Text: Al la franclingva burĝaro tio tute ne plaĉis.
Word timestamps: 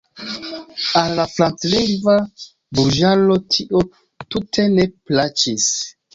Al 1.01 1.11
la 1.19 1.25
franclingva 1.33 2.15
burĝaro 2.81 3.37
tio 3.57 3.83
tute 4.31 4.69
ne 4.79 4.89
plaĉis. 5.13 5.71